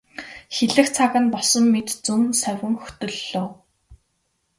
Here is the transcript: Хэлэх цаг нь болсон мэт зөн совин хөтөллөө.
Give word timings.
Хэлэх 0.55 0.87
цаг 0.95 1.13
нь 1.21 1.31
болсон 1.33 1.65
мэт 1.73 1.89
зөн 2.03 2.21
совин 2.41 2.75
хөтөллөө. 2.83 3.45